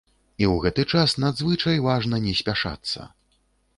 [0.43, 2.99] І ў гэты час надзвычай важна не спяшацца.